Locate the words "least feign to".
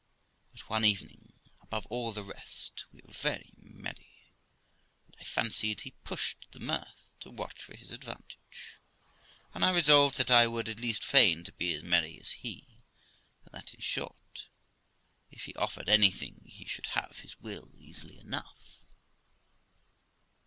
10.79-11.51